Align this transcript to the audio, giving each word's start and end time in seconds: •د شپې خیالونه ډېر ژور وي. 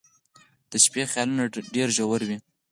•د 0.71 0.73
شپې 0.83 1.03
خیالونه 1.11 1.43
ډېر 1.75 1.87
ژور 1.97 2.21
وي. 2.27 2.37